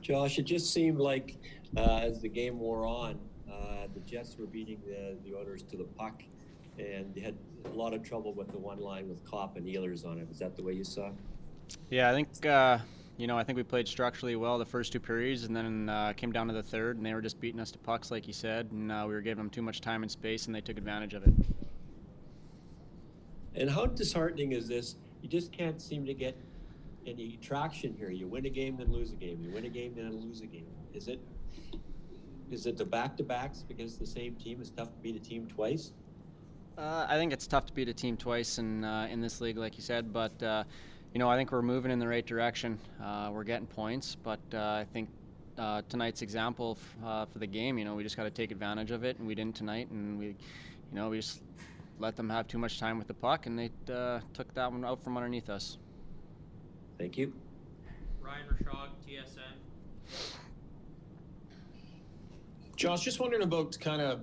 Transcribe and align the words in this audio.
Josh, 0.00 0.38
it 0.38 0.44
just 0.44 0.72
seemed 0.72 0.98
like 0.98 1.36
uh, 1.76 1.98
as 1.98 2.20
the 2.20 2.28
game 2.28 2.58
wore 2.58 2.86
on, 2.86 3.18
uh, 3.50 3.86
the 3.94 4.00
Jets 4.00 4.36
were 4.38 4.46
beating 4.46 4.80
the, 4.86 5.16
the 5.24 5.36
Oilers 5.36 5.62
to 5.64 5.76
the 5.76 5.84
puck, 5.84 6.22
and 6.78 7.14
they 7.14 7.20
had 7.20 7.36
a 7.66 7.76
lot 7.76 7.92
of 7.92 8.02
trouble 8.02 8.32
with 8.32 8.50
the 8.50 8.58
one 8.58 8.80
line 8.80 9.08
with 9.08 9.24
Copp 9.24 9.56
and 9.56 9.66
Ehlers 9.66 10.06
on 10.06 10.18
it. 10.18 10.28
Is 10.30 10.38
that 10.38 10.56
the 10.56 10.62
way 10.62 10.72
you 10.72 10.84
saw? 10.84 11.08
it? 11.08 11.14
Yeah, 11.90 12.10
I 12.10 12.14
think 12.14 12.46
uh, 12.46 12.78
you 13.16 13.26
know 13.26 13.38
I 13.38 13.44
think 13.44 13.56
we 13.56 13.62
played 13.62 13.86
structurally 13.86 14.36
well 14.36 14.58
the 14.58 14.64
first 14.64 14.92
two 14.92 15.00
periods, 15.00 15.44
and 15.44 15.54
then 15.54 15.88
uh, 15.88 16.12
came 16.16 16.32
down 16.32 16.48
to 16.48 16.54
the 16.54 16.62
third, 16.62 16.96
and 16.96 17.04
they 17.04 17.14
were 17.14 17.20
just 17.20 17.40
beating 17.40 17.60
us 17.60 17.70
to 17.72 17.78
pucks, 17.78 18.10
like 18.10 18.26
you 18.26 18.32
said, 18.32 18.70
and 18.72 18.90
uh, 18.90 19.04
we 19.06 19.14
were 19.14 19.20
giving 19.20 19.38
them 19.38 19.50
too 19.50 19.62
much 19.62 19.80
time 19.80 20.02
and 20.02 20.10
space, 20.10 20.46
and 20.46 20.54
they 20.54 20.60
took 20.60 20.78
advantage 20.78 21.14
of 21.14 21.24
it. 21.24 21.34
And 23.54 23.68
how 23.70 23.86
disheartening 23.86 24.52
is 24.52 24.68
this? 24.68 24.96
You 25.22 25.28
just 25.28 25.52
can't 25.52 25.82
seem 25.82 26.06
to 26.06 26.14
get 26.14 26.36
any 27.06 27.38
traction 27.40 27.94
here. 27.94 28.10
You 28.10 28.26
win 28.26 28.46
a 28.46 28.50
game, 28.50 28.76
then 28.76 28.92
lose 28.92 29.12
a 29.12 29.16
game. 29.16 29.40
You 29.42 29.50
win 29.52 29.64
a 29.64 29.68
game, 29.68 29.94
then 29.96 30.12
lose 30.20 30.40
a 30.40 30.46
game. 30.46 30.66
Is 30.94 31.08
it? 31.08 31.20
Is 32.50 32.66
it 32.66 32.76
the 32.76 32.84
back-to-backs 32.84 33.64
against 33.70 34.00
the 34.00 34.06
same 34.06 34.34
team? 34.34 34.58
It's 34.60 34.70
tough 34.70 34.88
to 34.88 34.98
beat 35.00 35.14
a 35.14 35.20
team 35.20 35.46
twice. 35.46 35.92
Uh, 36.76 37.06
I 37.08 37.16
think 37.16 37.32
it's 37.32 37.46
tough 37.46 37.66
to 37.66 37.72
beat 37.72 37.88
a 37.88 37.94
team 37.94 38.16
twice 38.16 38.58
in 38.58 38.84
uh, 38.84 39.06
in 39.10 39.20
this 39.20 39.40
league, 39.40 39.58
like 39.58 39.76
you 39.76 39.82
said, 39.82 40.12
but 40.12 40.42
uh, 40.42 40.64
you 41.14 41.18
know 41.18 41.28
I 41.28 41.36
think 41.36 41.52
we're 41.52 41.62
moving 41.62 41.90
in 41.90 41.98
the 41.98 42.08
right 42.08 42.26
direction. 42.26 42.78
Uh, 43.02 43.30
we're 43.32 43.44
getting 43.44 43.66
points, 43.66 44.16
but 44.22 44.40
uh, 44.52 44.58
I 44.58 44.86
think 44.92 45.08
uh, 45.58 45.82
tonight's 45.88 46.22
example 46.22 46.78
f- 47.02 47.28
for 47.32 47.38
the 47.38 47.46
game, 47.46 47.78
you 47.78 47.84
know, 47.84 47.94
we 47.94 48.02
just 48.02 48.16
got 48.16 48.24
to 48.24 48.30
take 48.30 48.50
advantage 48.50 48.90
of 48.90 49.04
it, 49.04 49.18
and 49.18 49.26
we 49.26 49.34
didn't 49.34 49.54
tonight, 49.56 49.90
and 49.90 50.18
we, 50.18 50.26
you 50.26 50.34
know, 50.92 51.10
we 51.10 51.18
just 51.18 51.42
let 51.98 52.16
them 52.16 52.30
have 52.30 52.48
too 52.48 52.58
much 52.58 52.80
time 52.80 52.96
with 52.96 53.08
the 53.08 53.14
puck, 53.14 53.46
and 53.46 53.58
they 53.58 53.70
took 53.86 54.52
that 54.54 54.72
one 54.72 54.84
out 54.84 55.02
from 55.04 55.16
underneath 55.16 55.50
us. 55.50 55.76
Thank 57.00 57.16
you. 57.16 57.32
Ryan 58.20 58.44
Rishaug, 58.46 58.88
TSN. 59.08 60.36
Josh, 62.76 63.00
just 63.00 63.18
wondering 63.18 63.42
about 63.42 63.78
kind 63.80 64.02
of, 64.02 64.20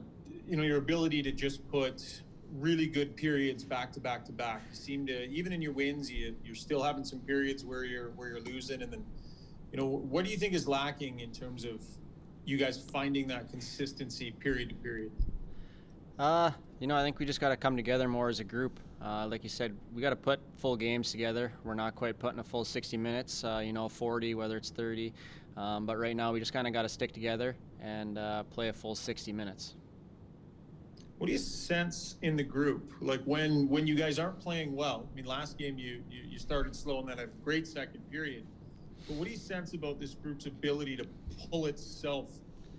you 0.48 0.56
know, 0.56 0.62
your 0.62 0.78
ability 0.78 1.24
to 1.24 1.32
just 1.32 1.68
put 1.72 2.22
really 2.54 2.86
good 2.86 3.16
periods 3.16 3.64
back 3.64 3.92
to 3.94 4.00
back 4.00 4.24
to 4.26 4.32
back. 4.32 4.62
You 4.70 4.76
seem 4.76 5.08
to, 5.08 5.28
even 5.28 5.54
in 5.54 5.62
your 5.62 5.72
wins, 5.72 6.12
you, 6.12 6.36
you're 6.46 6.54
still 6.54 6.84
having 6.84 7.04
some 7.04 7.18
periods 7.22 7.66
where 7.66 7.84
you're 7.84 8.12
where 8.12 8.30
you're 8.30 8.42
losing, 8.42 8.84
and 8.84 8.94
then, 8.94 9.04
you 9.72 9.80
know, 9.80 9.88
what 9.88 10.24
do 10.24 10.30
you 10.30 10.38
think 10.38 10.54
is 10.54 10.68
lacking 10.68 11.22
in 11.22 11.32
terms 11.32 11.66
of 11.66 11.82
you 12.46 12.58
guys 12.58 12.78
finding 12.78 13.28
that 13.30 13.50
consistency 13.50 14.30
period 14.30 14.70
to 14.70 14.76
period? 14.76 15.12
Uh, 16.20 16.50
you 16.80 16.88
know, 16.88 16.96
I 16.96 17.04
think 17.04 17.20
we 17.20 17.26
just 17.26 17.40
got 17.40 17.50
to 17.50 17.58
come 17.58 17.76
together 17.76 18.08
more 18.08 18.30
as 18.30 18.40
a 18.40 18.44
group. 18.44 18.80
Uh, 19.04 19.28
like 19.28 19.44
you 19.44 19.50
said, 19.50 19.76
we 19.94 20.02
got 20.02 20.10
to 20.10 20.16
put 20.16 20.40
full 20.58 20.76
games 20.76 21.12
together. 21.12 21.52
We're 21.64 21.76
not 21.76 21.96
quite 21.96 22.18
putting 22.18 22.40
a 22.40 22.44
full 22.44 22.66
60 22.66 22.98
minutes, 22.98 23.44
uh, 23.44 23.62
you 23.64 23.72
know, 23.72 23.88
40, 23.88 24.34
whether 24.34 24.58
it's 24.58 24.72
30. 24.72 25.14
Um, 25.56 25.86
but 25.86 25.98
right 25.98 26.16
now, 26.16 26.34
we 26.34 26.40
just 26.40 26.54
kind 26.54 26.66
of 26.66 26.74
got 26.74 26.84
to 26.84 26.90
stick 26.90 27.12
together 27.12 27.56
and 27.82 28.18
uh, 28.18 28.44
play 28.44 28.70
a 28.70 28.74
full 28.74 28.96
60 28.96 29.32
minutes. 29.32 29.76
What 31.20 31.28
do 31.28 31.34
you 31.34 31.40
sense 31.40 32.18
in 32.22 32.36
the 32.36 32.44
group? 32.44 32.94
Like 33.02 33.22
when 33.24 33.68
when 33.70 33.88
you 33.88 33.96
guys 33.96 34.20
aren't 34.20 34.40
playing 34.40 34.76
well? 34.76 35.10
I 35.12 35.16
mean, 35.16 35.26
last 35.26 35.58
game 35.58 35.80
you 35.80 36.04
you, 36.12 36.22
you 36.30 36.38
started 36.38 36.76
slow 36.76 37.00
and 37.00 37.10
then 37.10 37.18
a 37.18 37.26
great 37.44 37.66
second 37.66 38.02
period. 38.12 38.46
But 39.08 39.16
what 39.16 39.26
do 39.26 39.32
you 39.32 39.38
sense 39.38 39.74
about 39.74 40.00
this 40.00 40.14
group's 40.14 40.46
ability 40.46 40.96
to 40.98 41.08
pull 41.50 41.66
itself 41.66 42.30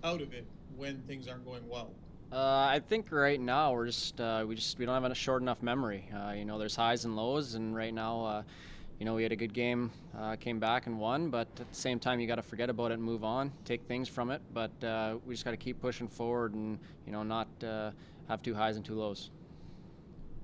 out 0.05 0.21
of 0.21 0.33
it 0.33 0.45
when 0.77 1.01
things 1.01 1.27
aren't 1.27 1.43
going 1.43 1.67
well? 1.67 1.91
Uh, 2.31 2.67
I 2.69 2.79
think 2.87 3.11
right 3.11 3.39
now 3.39 3.73
we're 3.73 3.87
just 3.87 4.21
uh, 4.21 4.45
we 4.47 4.53
just 4.53 4.77
we 4.77 4.85
don't 4.85 5.01
have 5.01 5.11
a 5.11 5.15
short 5.15 5.41
enough 5.41 5.63
memory. 5.63 6.07
Uh, 6.15 6.33
you 6.33 6.45
know, 6.45 6.59
there's 6.59 6.75
highs 6.75 7.05
and 7.05 7.15
lows, 7.15 7.55
and 7.55 7.75
right 7.75 7.93
now, 7.93 8.23
uh, 8.23 8.43
you 8.99 9.05
know, 9.05 9.15
we 9.15 9.23
had 9.23 9.31
a 9.31 9.35
good 9.35 9.53
game, 9.53 9.89
uh, 10.15 10.35
came 10.35 10.59
back 10.59 10.85
and 10.85 10.99
won. 10.99 11.31
But 11.31 11.47
at 11.59 11.67
the 11.67 11.75
same 11.75 11.97
time, 11.97 12.19
you 12.19 12.27
got 12.27 12.35
to 12.35 12.43
forget 12.43 12.69
about 12.69 12.91
it 12.91 12.95
and 12.95 13.03
move 13.03 13.23
on, 13.23 13.51
take 13.65 13.81
things 13.87 14.07
from 14.07 14.29
it. 14.29 14.43
But 14.53 14.83
uh, 14.83 15.17
we 15.25 15.33
just 15.33 15.43
got 15.43 15.51
to 15.51 15.57
keep 15.57 15.81
pushing 15.81 16.07
forward, 16.07 16.53
and 16.53 16.77
you 17.07 17.11
know, 17.11 17.23
not 17.23 17.47
uh, 17.63 17.89
have 18.27 18.43
two 18.43 18.53
highs 18.53 18.75
and 18.75 18.85
two 18.85 18.93
lows. 18.93 19.31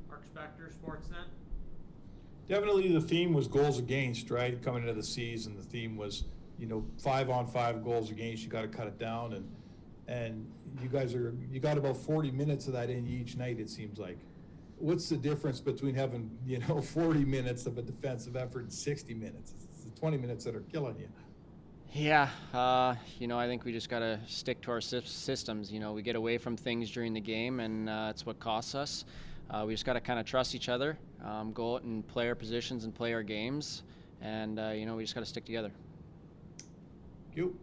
Mark 0.09 0.24
Spector, 0.25 0.74
Sportsnet. 0.74 1.28
Definitely 2.50 2.91
the 2.91 3.01
theme 3.01 3.31
was 3.31 3.47
goals 3.47 3.78
against, 3.78 4.31
right? 4.31 4.59
Coming 4.59 4.81
into 4.81 4.94
the 4.94 5.03
season, 5.03 5.56
the 5.56 5.63
theme 5.63 5.97
was, 5.97 6.24
you 6.57 6.66
know, 6.66 6.84
five 6.97 7.29
on 7.29 7.45
five 7.45 7.84
goals 7.84 8.09
against, 8.09 8.44
you 8.44 8.50
gotta 8.50 8.68
cut 8.68 8.88
it 8.88 8.97
down 9.00 9.34
and, 9.34 9.47
and 10.08 10.46
you 10.82 10.90
guys 10.90 11.14
are, 11.16 11.34
you 11.52 11.60
got 11.60 11.78
about 11.78 11.98
forty 11.98 12.32
minutes 12.32 12.68
of 12.68 12.74
that 12.74 12.90
in 12.90 13.08
each 13.08 13.38
night, 13.38 13.60
it 13.60 13.70
seems 13.70 14.00
like. 14.00 14.18
What's 14.78 15.08
the 15.08 15.18
difference 15.18 15.62
between 15.62 15.96
having, 15.96 16.30
you 16.46 16.60
know, 16.60 16.82
forty 17.00 17.26
minutes 17.26 17.66
of 17.66 17.78
a 17.78 17.82
defensive 17.82 18.36
effort 18.36 18.62
and 18.62 18.74
sixty 18.74 19.14
minutes? 19.14 19.54
It's 19.74 19.86
the 19.86 20.00
twenty 20.00 20.18
minutes 20.18 20.46
that 20.46 20.56
are 20.56 20.62
killing 20.72 20.98
you. 21.00 21.08
Yeah, 21.92 22.28
uh, 22.54 22.96
you 23.20 23.28
know, 23.28 23.40
I 23.40 23.48
think 23.48 23.64
we 23.64 23.72
just 23.72 23.90
got 23.90 24.00
to 24.00 24.20
stick 24.28 24.60
to 24.64 24.72
our 24.72 24.80
sys- 24.80 25.08
systems. 25.08 25.72
You 25.72 25.80
know, 25.80 25.94
we 25.94 26.02
get 26.02 26.18
away 26.18 26.38
from 26.38 26.58
things 26.58 26.92
during 26.92 27.14
the 27.14 27.22
game, 27.22 27.62
and 27.62 27.90
uh, 27.90 28.08
it's 28.10 28.26
what 28.26 28.38
costs 28.38 28.76
us. 28.76 29.06
Uh, 29.50 29.64
we 29.66 29.74
just 29.74 29.86
got 29.86 29.94
to 29.94 30.02
kind 30.02 30.20
of 30.20 30.26
trust 30.26 30.56
each 30.56 30.68
other, 30.68 30.98
um, 31.24 31.54
go 31.54 31.76
out 31.76 31.84
and 31.84 32.06
play 32.08 32.28
our 32.28 32.36
positions 32.36 32.84
and 32.84 32.94
play 32.94 33.14
our 33.14 33.24
games, 33.24 33.84
and 34.22 34.60
uh, 34.60 34.72
you 34.76 34.86
know, 34.86 34.98
we 34.98 35.04
just 35.04 35.16
got 35.16 35.22
to 35.22 35.26
stick 35.26 35.46
together. 35.46 35.72
You. 37.34 37.56